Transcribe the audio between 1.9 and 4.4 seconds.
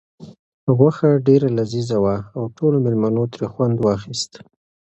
وه او ټولو مېلمنو ترې خوند واخیست.